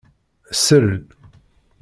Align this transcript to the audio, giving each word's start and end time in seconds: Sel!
Sel! 0.63 0.87